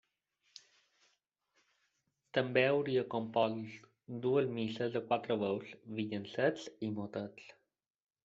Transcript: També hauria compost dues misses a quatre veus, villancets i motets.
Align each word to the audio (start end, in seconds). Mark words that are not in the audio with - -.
També 2.37 2.63
hauria 2.69 3.03
compost 3.15 3.85
dues 4.25 4.49
misses 4.55 4.99
a 5.01 5.03
quatre 5.11 5.39
veus, 5.45 5.77
villancets 5.99 6.65
i 6.89 6.89
motets. 6.97 7.55